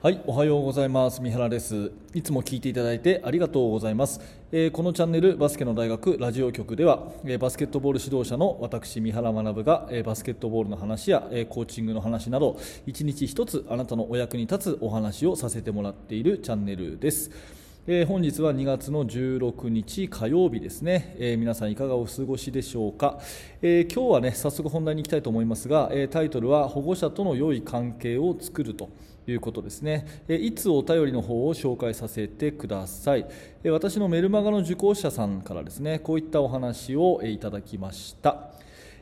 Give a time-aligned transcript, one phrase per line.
[0.00, 1.20] はい、おはようございます。
[1.20, 1.90] 三原です。
[2.14, 4.20] いつも聞いていただいてありがとうございます。
[4.52, 17.32] えーこのチャンネルバスケの大学ラジオ局では、えーバスケットボール指導者の私三原学が、えーバスケットボールの話や、えコーチングの話など一日一つあなたのお役に立つお話をさせてもらっているチャンネルです。
[17.88, 23.18] え本日は2月の16日火曜日ですね、え皆さんいかがお過ごしでしょうか、
[23.62, 28.90] えー今日はね早速本題に行きたいと思いますが、えタイトルは保護者との良い関係を作ると
[29.30, 33.26] いうことですね、えいつお便りの方を紹介させてください、
[33.62, 38.50] え私のメルマガの受講者さんからですねこういったお話を、えいただきました。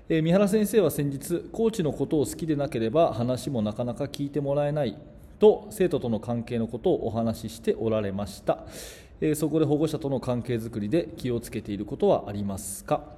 [0.08, 4.96] え三原先生は先日コーチのことを好きでなければ話もなかなか聞いてもらえない
[5.40, 8.66] と生徒との関係のことをお話ししておられました、
[9.20, 13.15] えそこで保護者との関係づくりで気をつけていることはありますか？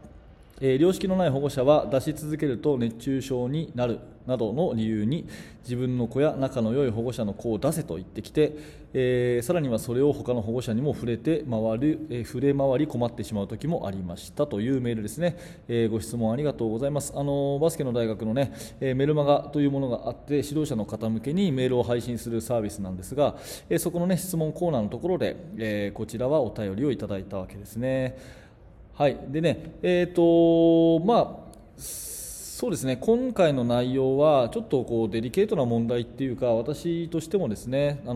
[0.61, 5.27] えー良識のない保護者は出し続けると熱中症になるなどの理由に
[5.63, 8.53] 自分の子や仲の良い保護者の子を出せと言ってきて、
[8.93, 14.47] えーさらにはそれを他の保護者にも触れて回る、えー触れ回り困ってしまう時もありました。
[14.47, 15.39] というメールですね、
[15.69, 17.13] えーご質問ありがとうございます。
[17.17, 23.37] あのバスケの大学のね、えメルマガというものがあって指導者の方向けにメールを配信するサービスなんですが、
[23.71, 28.19] えそこのね質問コーナーのところで、えこちらはお便りをいただいたわけですね。
[28.99, 32.97] はい、でね、えーとまあ、そうですね。
[32.97, 38.15] 今回の内容はちょっとこうデリケートな問題っていうか私としてもですねあの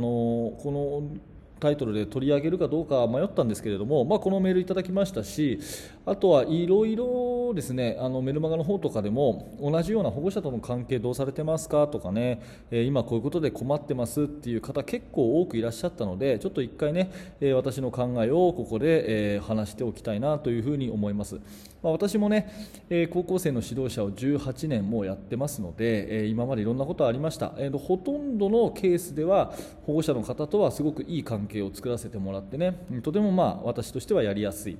[0.60, 1.20] この
[1.60, 5.60] タイトルで取り上げるかどうか迷ったんですけれども、まあ、このメールいただきましたし
[6.04, 7.06] あとはいろいろ
[7.54, 7.96] ですね。
[8.00, 21.36] あのメルマガの方とかでも同じような保護者との関係どうされてますかとかね、え今こういうことで困ってますっていう方結構多くいらっしゃったのでちょっと一回ね、え私の考えをここで、え話しておきたいなというふうに思います、
[21.82, 22.50] まあ、私もね、
[22.88, 29.52] え高校生の指導者を18年もやってますので、え今までいろんなことありました、えーほとんどのケースでは
[29.86, 34.78] 保護者の方とはすごくいい関係を作らせてもらってねとてもまあ私としてはやりやすい。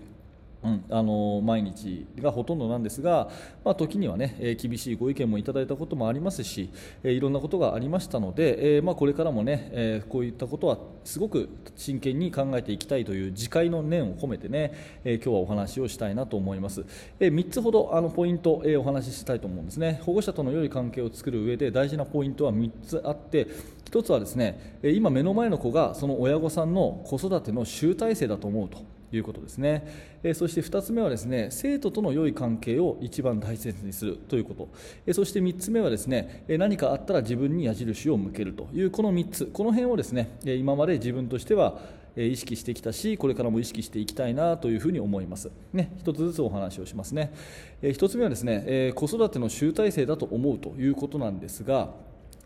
[0.64, 3.28] うん、あの毎日がほとんどなんですが、
[3.64, 6.70] まあ、時にはね、えー厳しいご意見もいただいたこともありますし、
[7.02, 16.84] えーいろんなことがありましたので、えーまあ、これからもね、えこういったことはすごく真剣に考えていきたいという自戒の念を込めてね、えー今日はお話をしたいなと思います、
[17.18, 20.00] え3つほどあのポイント、えお話ししたいと思うんですね。
[20.04, 23.48] 保護者との良い関係を作る上で大事なポイントは3つあって
[23.90, 29.01] 1つはですね今目の前の子がその親御さんの子育ての集大成だと思うと。
[29.16, 29.86] いうことですね、
[30.22, 34.68] えーそして2つ目はですね生徒との良い関係を一番大切にするということ、
[35.06, 39.46] えーそして3つ目はですねえー何かあったら自分に矢印を向けるというこの3つ。
[39.46, 47.32] この辺をですねえー今まで自分としてはえ意識してきたしこれからも意識していきたいなというふうに思います、ね、一つずつお話をしますね、
[47.80, 51.94] えー一つ目はですね、えー子育ての集大成だと思うということなんですが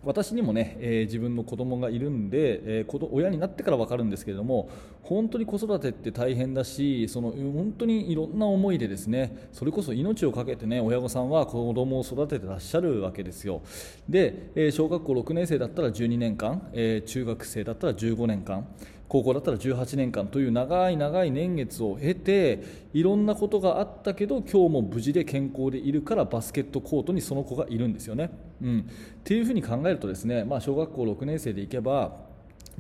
[0.07, 4.71] 私にもね、えー自分の子供がいるんで、えー子親になってから分かるんですけれども
[5.03, 13.63] 本当に子育てって大変だしその本当にいろんな思いでですねそれこそ命を懸けてね親御さんは子供を育ててらっしゃるわけですよ。
[14.09, 18.67] で、えー小学校6年生だったら12年間、え中学生だったら15年間
[19.09, 22.63] 高校だったら18年間という長い長い年月を経て
[22.93, 28.31] いろんなことがあったけど今日も無事で健康でいるからバスケットコートにその子がいるんですよね。
[28.63, 28.83] うん、っ
[29.23, 32.17] ていうふうに考えるとですね、まあ、小学校6年生でいけば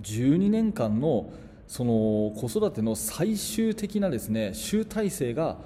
[0.03, 1.31] 12年間の
[1.69, 5.58] その子育ての最終的なですね集大成が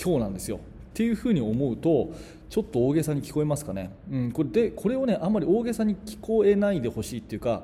[0.00, 0.58] 今日なんですよ。
[0.58, 0.60] っ
[0.94, 2.12] ていうふうに思うと
[2.50, 7.62] ちょっと大げさに聞こえますかね、うん、これでこれをねあんまり大げさに聞こえないでほしいっていうか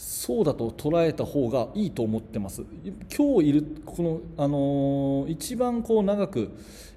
[0.00, 2.64] そうだと捉えた方がいいと思ってます。
[3.14, 6.52] 今日いるこの、あのー一番こう長く、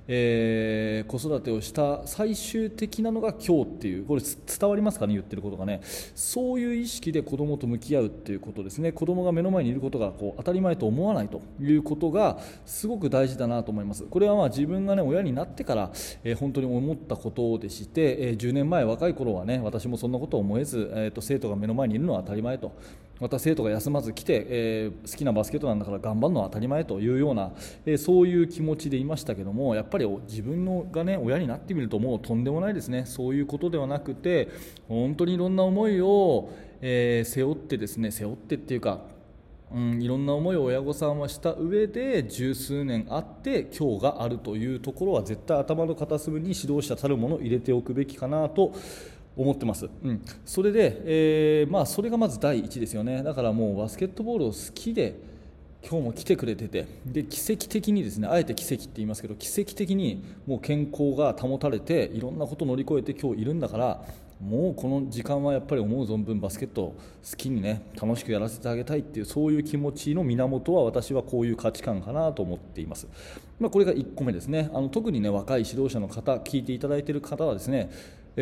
[0.07, 5.81] えー子育てをした最終的なのが今日っていうこれ伝わりますかね言ってることがね。
[6.15, 8.91] そういう意識で子供と向き合うっていうことですね。
[8.91, 14.03] 子供が目の前にいることがこう当たり前と思わないということがすごく大事だなと思います。
[14.03, 15.91] これはまあ自分がね親になってから、
[16.23, 22.71] えー本当に思ったことでして、えー10年前若い頃はね私もそんなことを思えず、えーと生徒が目の前にいるのは当たり前と。
[23.19, 27.51] また生徒が休まず来て、えー好きなバスケットなんだから頑張るのは当たり前というような、
[27.85, 33.05] えーそういう気持ちでいましたけどもやっぱり自分のがね親になってみるともうとんでもないですね。
[33.05, 34.49] そういうことではなくて
[34.87, 36.49] 本当にいろんな思いを、
[36.81, 39.13] えー背負ってですね背負ってっていうか
[39.73, 48.73] うん、いろんな思いを親御さんはした上で十数年あって今日があるというところは絶対頭の片隅に指導者たるものを入れておくべきかなと
[49.35, 53.23] 思ってます、うん、それで、えーまあ、それがまず第一ですよね。
[53.23, 55.15] だからもうバスケットボールを好きで
[55.81, 56.85] 今日も来てくれてて。
[57.05, 64.05] で奇跡的にですねあえて奇跡って言いますけど奇跡的にもう健康が保たれていろんなことを乗り越えて今日いるんだから
[64.43, 66.95] もうこの時間はやっぱり思う存分バスケットを
[67.29, 73.07] 好きにね楽しくやらせてあげたいっていうそういう気持ちの源は私はこういう価値観かなと思っています、
[73.59, 74.69] まあ、これが1個目ですね。
[74.73, 77.89] あの特にね若い指導者の方聞いていただいている方はですね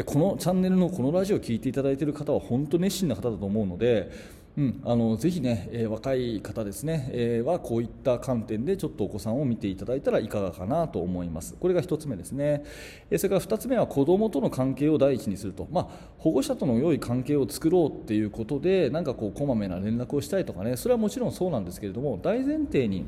[0.06, 4.10] このチャンネルのこのラジオを聞いていただいている方は本当熱心な方だと思うので
[4.58, 11.56] うん、あのぜひね、えー、若い方ですね、えー、はこういった観点でちょっとお子さんを見ていただいたらいかがかなと思います。
[11.58, 12.66] これが1つ目ですね、
[13.10, 20.76] えー、それから2つ目は子どもとの関係を第一にすると、まあ、保護者との良い関係を作ろうっていうことでなんかこうこまめな連絡をしたいとかね。
[20.76, 23.06] それはもちろんそうなんですけれども大前提に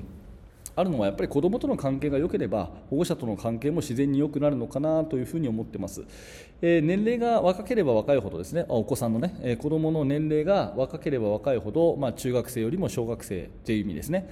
[0.75, 6.03] あるのはやっぱり子どもとの関係が良ければ保護者との関係も自然に良くなるのかなというふうに思ってます、
[6.61, 8.65] えー、年齢が若ければ若いほどですね。
[8.69, 14.29] お子さんのね、えー、子どもの年齢が若ければ若いほど、まあ、中学生よりも小学生という意味ですね。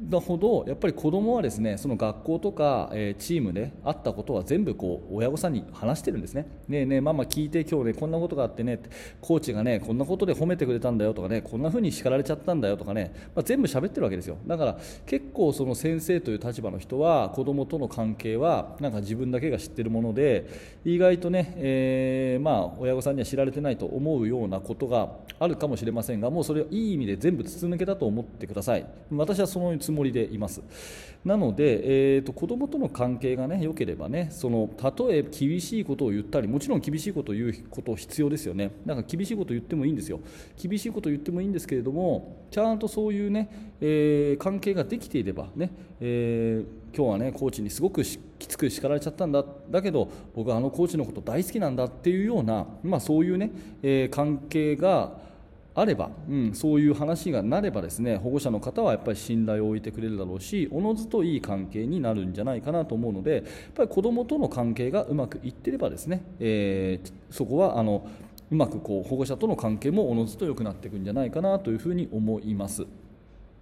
[0.00, 8.80] だほどやっぱり子どもはですねその学校とか、え、チームであったことは全部こう親御さんに話してるんですね、ねえねえママ聞いて今日ねこんなことがあってね
[9.20, 14.36] コーチがねこんなことで褒めてくれたんだよとかねこんな風に叱られちゃったんだよとかね、まあ、全部喋ってるわけですよ。
[14.46, 20.48] だから結構その先生という立場の人は子どもとの関係はなんか自分だけが知ってるもので
[20.84, 28.86] 意外とね、えー、まあ親御さんには知られてないと思うようなことがあるかもしれませんがもうそれはいい意味で全部筒抜けだと思ってください。
[29.10, 30.62] 私はそのつもりでいます。
[31.24, 38.72] なので、えーと、子どもとの関係がね良ければねそのたとえ厳しいことを言ったりもちろん厳しいことを言うこと必要ですよね。
[38.84, 40.20] なんか厳しいことを言ってもいいんですよ。
[40.60, 43.48] 厳しいことを言ってもいいんですけれどもちゃんとそういうね、
[43.80, 45.70] えー、関係ができていればね、
[46.00, 49.44] えー、今日はねコーチにすごくきつく叱られちゃったんだ。
[49.70, 53.50] だけど僕はあのコーチのこと大好きなんだっていうような、まあ、そういうね、
[53.82, 55.24] えー、関係が
[55.76, 63.44] あれば、うん、そういう話がなればですね保護者の方はやっぱり信頼を置いてくれるだろうしおのずといい関係になるんじゃないかなと思うのでやっ
[63.74, 68.06] ぱり子どもとの関係がうまくいってればですね、えー、そこはあの
[68.50, 72.86] うまくこう保護者との関係もおのずと良くなっていくんじゃないかなというふうに思います。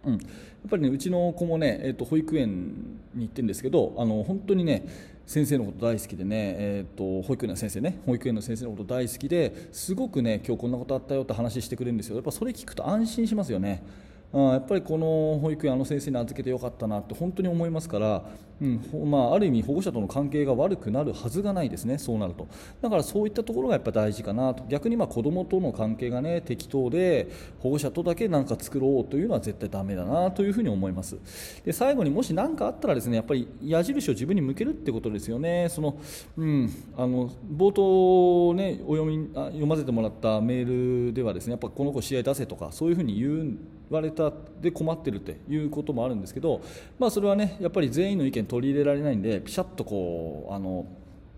[0.04, 0.20] うん、やっ
[0.68, 4.86] ぱりねうちの子もね、えーと、保育園に行ってるんですけどあの本当にね
[5.26, 13.82] 先生のこと大好きでね、えーと、保育園の先生ね保育園の先生のこと大好きですごくね今日こんなことあったよって話してくれるんですよやっぱそれ聞くと安心しますよね。
[14.32, 14.48] うん。
[14.50, 18.24] やっぱりこの保育園あの先生に預けてよかったなって本当に思いますから、
[18.60, 22.46] うんまあ、ある意味保護者との関係が悪くなるはずがないですねそうなると。
[22.80, 24.64] だからそういったところがやっぱ大事かなと。
[24.68, 31.18] 逆にまあ子どもとの関係がね適当で保護者とだけ何か作ろうというのは絶対だめだなというふうに思います。
[31.64, 35.66] で最後にもし何かあったらですねやっぱり矢印を自分に向けるってことですよね。
[35.68, 35.96] その、
[36.36, 43.58] うん、あの冒頭ねお読みあ読ませてもらったメールではですねやっぱこの子試合出せとかそういうふうに言う言
[43.92, 46.62] われたで困ってるっていうこともあるんですけど、
[46.98, 50.86] まあ、それはねやっぱり全員の意見取り入れられないんでピシャッとこうあの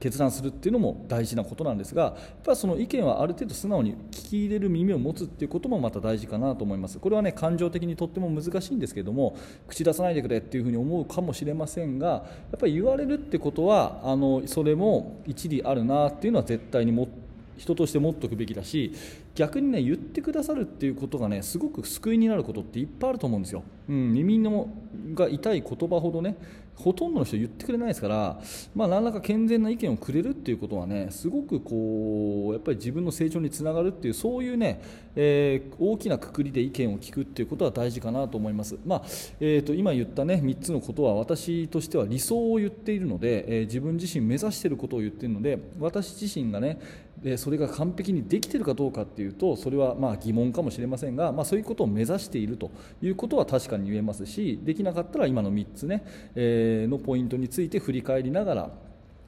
[0.00, 2.14] 決断するっていうのも大事なことなんですがやっ
[2.44, 6.98] ぱその意見はある程度素直に聞き入れる耳を持つっていうこともまた大事かなと思います。
[6.98, 9.36] これはね感情的にとっても難しいんですけども
[9.66, 12.22] 口出さないでくれっていうふうに思うかもしれませんがや
[12.56, 17.24] っぱり言われるってことはあのそれも一理あるなっていうのは絶対に持って
[17.56, 18.92] 人として持っておくべきだし
[19.34, 24.68] 逆にね言ってくださるっていうことがねすごく救いになることっていっぱいあると思うんですよ、うん、耳の
[25.14, 26.36] が痛い言葉ほどね
[26.76, 28.40] ほとんどの人言ってくれないですから、
[28.74, 34.82] まあ、何らか健全な意見をくれるっていうことはねすごくこうやっぱり自分の成長につながるっていうそういうね、
[35.14, 39.02] えー、大きなくくりで意見を聞くっていうことは大事かなと思います、まあ
[39.40, 46.80] えーと、今言ったね3つのことは私としては理想を言っているので、えー、自分自身目指していることを言っているので私自身がね
[47.22, 56.04] でそれが完璧にできているかどうかっていうとそれはまあ疑問かもしれませんが、まあ、そういうことを目指しているということは確かに言えますしできなかったら今の3つね、
[56.34, 58.70] えー、のポイントについて振り返りながら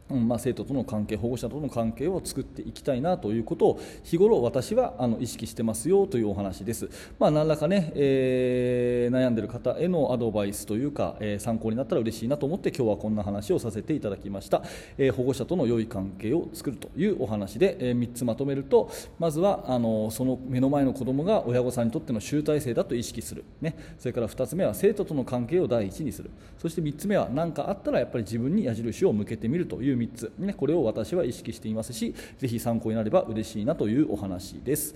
[0.08, 14.62] うんまあ、生徒との関係保護者との関係を作っていきたいなということを日頃私はあの意識してますよというお話です、まあ、何らかね、えー、悩んでいる方へのアドバイスというか、えー、参考になったら嬉しいなと思って今日はこんな話をさせていただきました、
[14.96, 26.30] えー、保護者との良い関係を作るというお話で、え3つまとめるとまずはあのその目の前の子どもが親御さんにとっての集大成だと意識する、ね、それから2つ目は生徒との関係を第一にする。
[26.58, 34.94] そして3つ目は何かあったらやっぱり自分に矢印を向けてみるという3つ、ね、これを私は意識していますしぜひ参考になれば嬉しいなというお話です。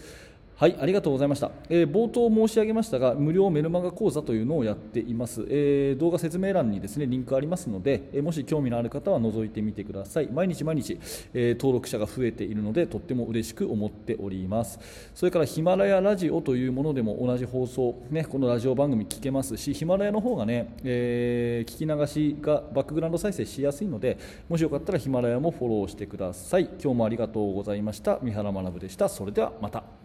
[0.61, 1.53] はい、ありがとうございました。
[1.71, 5.47] えー冒頭申し上げましたが、無料メルマガ講座というのをやっています。
[5.49, 10.29] えー動画説明欄にですねリンクありますので、えもし興味のある方は覗いてみてください。
[10.31, 10.99] 毎日毎日、
[11.33, 14.79] えー登録者が増えているので、とっても嬉しく思っております。
[15.15, 24.19] それからヒマラヤラジオというものでも同じ放送、ね、このラジオ番組聞けますし、ヒマラヤの方がね、え聞き流しがバックグラウンド再生しやすいので、
[24.51, 26.69] もしよかったらヒマラヤもフォローしてください。
[26.83, 28.19] 今日もありがとうございました。
[28.21, 29.09] 三原学でした。
[29.09, 30.00] それではまた。